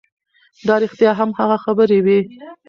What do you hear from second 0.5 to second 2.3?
دا رښتیا هم هغه خبرې وې